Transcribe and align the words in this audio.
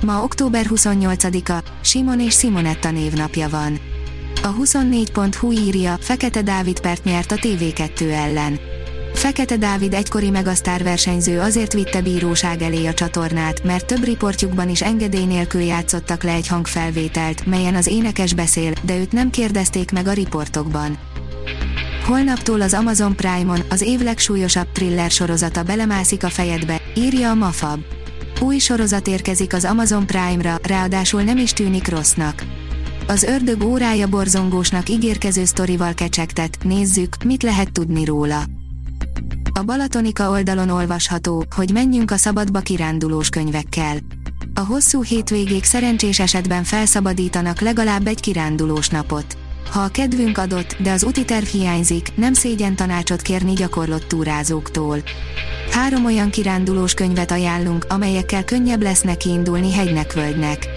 Ma 0.00 0.22
október 0.22 0.66
28-a, 0.68 1.62
Simon 1.80 2.20
és 2.20 2.38
Simonetta 2.38 2.90
névnapja 2.90 3.48
van. 3.48 3.78
A 4.42 4.54
24.hu 4.54 5.52
írja, 5.52 5.96
Fekete 6.00 6.42
Dávid 6.42 6.80
pert 6.80 7.04
nyert 7.04 7.32
a 7.32 7.36
TV2 7.36 8.00
ellen. 8.00 8.58
Fekete 9.14 9.56
Dávid 9.56 9.94
egykori 9.94 10.30
megasztár 10.30 10.82
versenyző 10.82 11.40
azért 11.40 11.72
vitte 11.72 12.00
bíróság 12.00 12.62
elé 12.62 12.86
a 12.86 12.94
csatornát, 12.94 13.64
mert 13.64 13.86
több 13.86 14.04
riportjukban 14.04 14.68
is 14.68 14.82
engedély 14.82 15.24
nélkül 15.24 15.60
játszottak 15.60 16.22
le 16.22 16.32
egy 16.32 16.46
hangfelvételt, 16.46 17.46
melyen 17.46 17.74
az 17.74 17.86
énekes 17.86 18.34
beszél, 18.34 18.72
de 18.82 18.96
őt 18.96 19.12
nem 19.12 19.30
kérdezték 19.30 19.92
meg 19.92 20.06
a 20.06 20.12
riportokban. 20.12 20.98
Holnaptól 22.04 22.60
az 22.60 22.74
Amazon 22.74 23.16
Prime-on 23.16 23.60
az 23.70 23.80
év 23.80 24.00
legsúlyosabb 24.00 24.72
thriller 24.72 25.10
sorozata 25.10 25.62
belemászik 25.62 26.24
a 26.24 26.28
fejedbe, 26.28 26.80
írja 26.94 27.30
a 27.30 27.34
Mafab. 27.34 27.80
Új 28.40 28.58
sorozat 28.58 29.08
érkezik 29.08 29.54
az 29.54 29.64
Amazon 29.64 30.06
Prime-ra, 30.06 30.58
ráadásul 30.62 31.22
nem 31.22 31.36
is 31.38 31.52
tűnik 31.52 31.88
rossznak. 31.88 32.44
Az 33.06 33.22
ördög 33.22 33.62
órája 33.62 34.08
borzongósnak 34.08 34.88
ígérkező 34.88 35.44
sztorival 35.44 35.94
kecsegtet, 35.94 36.58
nézzük, 36.62 37.22
mit 37.24 37.42
lehet 37.42 37.72
tudni 37.72 38.04
róla. 38.04 38.42
A 39.52 39.62
Balatonika 39.62 40.30
oldalon 40.30 40.68
olvasható, 40.68 41.44
hogy 41.56 41.72
menjünk 41.72 42.10
a 42.10 42.16
szabadba 42.16 42.60
kirándulós 42.60 43.28
könyvekkel. 43.28 43.96
A 44.54 44.60
hosszú 44.60 45.02
hétvégék 45.02 45.64
szerencsés 45.64 46.18
esetben 46.20 46.64
felszabadítanak 46.64 47.60
legalább 47.60 48.06
egy 48.06 48.20
kirándulós 48.20 48.88
napot. 48.88 49.36
Ha 49.70 49.80
a 49.80 49.88
kedvünk 49.88 50.38
adott, 50.38 50.76
de 50.82 50.90
az 50.90 51.04
úti 51.04 51.24
terv 51.24 51.44
hiányzik, 51.44 52.08
nem 52.14 52.32
szégyen 52.32 52.76
tanácsot 52.76 53.22
kérni 53.22 53.52
gyakorlott 53.52 54.08
túrázóktól. 54.08 54.98
Három 55.70 56.04
olyan 56.04 56.30
kirándulós 56.30 56.94
könyvet 56.94 57.30
ajánlunk, 57.30 57.86
amelyekkel 57.88 58.44
könnyebb 58.44 58.82
lesz 58.82 59.00
neki 59.00 59.28
indulni 59.28 59.72
hegynek-völgynek. 59.72 60.68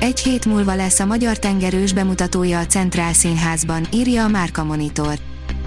Egy 0.00 0.20
hét 0.20 0.44
múlva 0.44 0.74
lesz 0.74 1.00
a 1.00 1.06
Magyar 1.06 1.38
Tengerős 1.38 1.92
bemutatója 1.92 2.58
a 2.58 2.66
Centrál 2.66 3.12
Színházban, 3.12 3.86
írja 3.92 4.24
a 4.24 4.28
Márka 4.28 4.64
Monitor. 4.64 5.18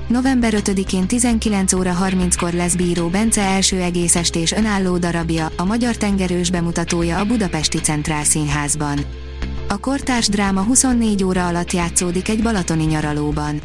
November 0.07 0.53
5-én 0.55 1.07
19 1.07 1.73
óra 1.73 1.97
30-kor 2.01 2.53
lesz 2.53 2.75
Bíró 2.75 3.07
Bence 3.07 3.41
első 3.41 3.77
egész 3.81 4.15
estés 4.15 4.51
önálló 4.51 4.97
darabja, 4.97 5.51
a 5.57 5.65
Magyar 5.65 5.95
Tengerős 5.95 6.49
bemutatója 6.49 7.17
a 7.17 7.25
Budapesti 7.25 7.77
Centrál 7.77 8.23
Színházban. 8.23 8.99
A 9.71 9.77
kortárs 9.77 10.27
dráma 10.27 10.61
24 10.61 11.23
óra 11.23 11.47
alatt 11.47 11.71
játszódik 11.71 12.29
egy 12.29 12.41
balatoni 12.41 12.83
nyaralóban. 12.83 13.61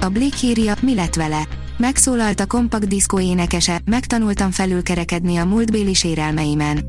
A 0.00 0.08
Blick 0.08 0.42
írja, 0.42 0.74
mi 0.80 0.94
lett 0.94 1.14
vele? 1.14 1.48
Megszólalt 1.76 2.40
a 2.40 2.46
kompakt 2.46 2.88
diszkó 2.88 3.20
énekese, 3.20 3.80
megtanultam 3.84 4.50
felülkerekedni 4.50 5.36
a 5.36 5.44
múltbéli 5.44 5.94
sérelmeimen. 5.94 6.84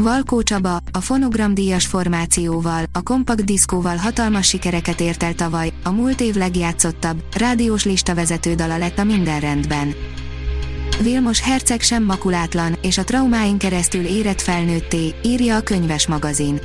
Valkó 0.00 0.42
Csaba, 0.42 0.80
a 0.92 1.00
fonogram 1.00 1.54
díjas 1.54 1.86
formációval, 1.86 2.84
a 2.92 3.02
kompakt 3.02 3.44
diszkóval 3.44 3.96
hatalmas 3.96 4.48
sikereket 4.48 5.00
ért 5.00 5.22
el 5.22 5.34
tavaly, 5.34 5.72
a 5.82 5.90
múlt 5.90 6.20
év 6.20 6.34
legjátszottabb, 6.34 7.22
rádiós 7.36 7.84
listavezető 7.84 8.54
dala 8.54 8.78
lett 8.78 8.98
a 8.98 9.04
Minden 9.04 9.40
rendben. 9.40 9.94
Vilmos 11.02 11.40
Herceg 11.40 11.80
sem 11.80 12.04
makulátlan, 12.04 12.78
és 12.82 12.98
a 12.98 13.04
traumáin 13.04 13.58
keresztül 13.58 14.04
érett 14.04 14.40
felnőtté, 14.40 15.14
írja 15.22 15.56
a 15.56 15.62
könyves 15.62 16.06
magazin. 16.06 16.60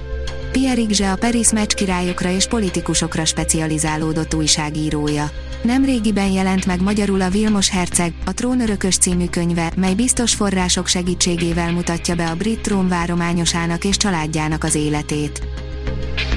Pierre 0.52 0.82
Igzse 0.82 1.12
a 1.12 1.16
Peris 1.16 1.52
meccs 1.52 1.74
királyokra 1.74 2.30
és 2.30 2.48
politikusokra 2.48 3.26
specializálódott 3.26 4.34
újságírója. 4.34 5.32
Nemrégiben 5.62 6.32
jelent 6.32 6.66
meg 6.66 6.82
magyarul 6.82 7.22
a 7.22 7.30
Vilmos 7.30 7.70
Herceg, 7.70 8.14
a 8.26 8.34
Trónörökös 8.34 8.98
című 8.98 9.26
könyve, 9.26 9.72
mely 9.76 9.94
biztos 9.94 10.34
források 10.34 10.88
segítségével 10.88 11.72
mutatja 11.72 12.16
be 12.16 12.30
a 12.30 12.36
brit 12.36 12.62
trón 12.62 12.88
várományosának 12.88 13.84
és 13.84 13.98
családjának 13.98 14.64
az 14.64 14.76
életét. 14.76 15.42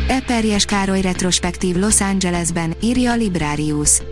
Eperjes 0.08 0.64
Károly 0.64 1.00
retrospektív 1.00 1.76
Los 1.76 2.00
Angelesben, 2.00 2.74
írja 2.80 3.12
a 3.12 3.16
Librarius. 3.16 4.02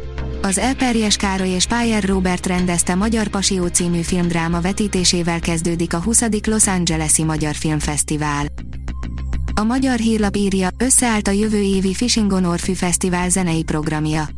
Az 0.42 0.58
Eperjes 0.58 1.16
Károly 1.16 1.48
és 1.48 1.66
Páyer 1.66 2.04
Robert 2.04 2.46
rendezte 2.46 2.94
Magyar 2.94 3.28
Pasió 3.28 3.66
című 3.66 4.00
filmdráma 4.00 4.60
vetítésével 4.60 5.40
kezdődik 5.40 5.94
a 5.94 6.02
20. 6.02 6.22
Los 6.46 6.66
Angeles-i 6.66 7.22
Magyar 7.22 7.54
Filmfesztivál. 7.54 8.51
A 9.62 9.64
Magyar 9.64 9.98
Hírlap 9.98 10.36
írja, 10.36 10.68
összeállt 10.76 11.28
a 11.28 11.30
jövő 11.30 11.60
évi 11.60 11.94
Fishing 11.94 12.32
on 12.32 12.44
Orfű 12.44 12.72
Fesztivál 12.72 13.28
zenei 13.28 13.62
programja. 13.62 14.28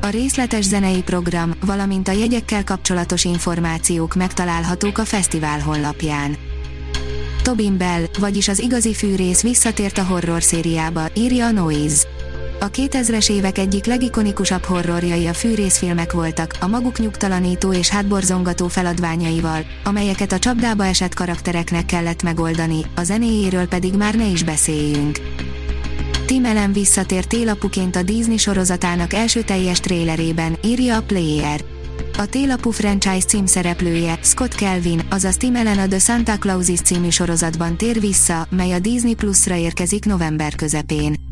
A 0.00 0.06
részletes 0.06 0.64
zenei 0.64 1.02
program, 1.02 1.54
valamint 1.60 2.08
a 2.08 2.12
jegyekkel 2.12 2.64
kapcsolatos 2.64 3.24
információk 3.24 4.14
megtalálhatók 4.14 4.98
a 4.98 5.04
fesztivál 5.04 5.60
honlapján. 5.60 6.36
Tobin 7.42 7.76
Bell, 7.76 8.02
vagyis 8.18 8.48
az 8.48 8.58
igazi 8.58 8.94
fűrész 8.94 9.42
visszatért 9.42 9.98
a 9.98 10.04
horror 10.04 10.42
szériába, 10.42 11.08
írja 11.14 11.46
a 11.46 11.50
Noise. 11.50 12.08
A 12.60 12.70
2000-es 12.70 13.30
évek 13.30 13.58
egyik 13.58 13.84
legikonikusabb 13.84 14.64
horrorjai 14.64 15.26
a 15.26 15.34
fűrészfilmek 15.34 16.12
voltak, 16.12 16.56
a 16.60 16.66
maguk 16.66 16.98
nyugtalanító 16.98 17.72
és 17.72 17.88
hátborzongató 17.88 18.68
feladványaival, 18.68 19.64
amelyeket 19.84 20.32
a 20.32 20.38
csapdába 20.38 20.86
esett 20.86 21.14
karaktereknek 21.14 21.86
kellett 21.86 22.22
megoldani, 22.22 22.80
a 22.96 23.02
zenéjéről 23.02 23.68
pedig 23.68 23.94
már 23.94 24.14
ne 24.14 24.26
is 24.26 24.42
beszéljünk. 24.42 25.18
Tim 26.26 26.44
Allen 26.44 26.72
visszatér 26.72 27.24
télapuként 27.24 27.96
a 27.96 28.02
Disney 28.02 28.36
sorozatának 28.36 29.12
első 29.12 29.42
teljes 29.42 29.80
trélerében, 29.80 30.58
írja 30.64 30.96
a 30.96 31.02
Player. 31.02 31.60
A 32.18 32.26
Télapu 32.26 32.70
franchise 32.70 33.26
címszereplője, 33.26 34.18
Scott 34.22 34.54
Kelvin, 34.54 35.00
azaz 35.10 35.36
Tim 35.36 35.54
Allen 35.54 35.78
a 35.78 35.86
The 35.86 35.98
Santa 35.98 36.38
Clausis 36.38 36.80
című 36.80 37.08
sorozatban 37.08 37.76
tér 37.76 38.00
vissza, 38.00 38.46
mely 38.50 38.72
a 38.72 38.78
Disney 38.78 39.14
Plus-ra 39.14 39.54
érkezik 39.54 40.04
november 40.04 40.54
közepén. 40.54 41.27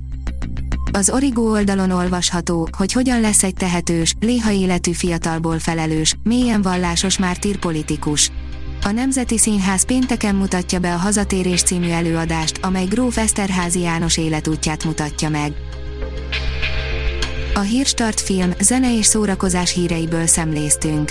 Az 0.97 1.11
Origo 1.11 1.43
oldalon 1.51 1.91
olvasható, 1.91 2.69
hogy 2.77 2.93
hogyan 2.93 3.21
lesz 3.21 3.43
egy 3.43 3.55
tehetős, 3.55 4.15
léha 4.21 4.51
életű 4.51 4.93
fiatalból 4.93 5.59
felelős, 5.59 6.15
mélyen 6.23 6.62
vallásos 6.62 7.19
mártír 7.19 7.57
politikus. 7.57 8.31
A 8.83 8.91
Nemzeti 8.91 9.39
Színház 9.39 9.84
pénteken 9.84 10.34
mutatja 10.34 10.79
be 10.79 10.95
a 10.95 10.97
Hazatérés 10.97 11.62
című 11.62 11.89
előadást, 11.89 12.59
amely 12.62 12.84
Gróf 12.84 13.17
Eszterházi 13.17 13.81
János 13.81 14.17
életútját 14.17 14.84
mutatja 14.84 15.29
meg. 15.29 15.53
A 17.55 17.61
Hírstart 17.61 18.21
film, 18.21 18.53
zene 18.61 18.97
és 18.99 19.07
szórakozás 19.07 19.73
híreiből 19.73 20.27
szemléztünk. 20.27 21.11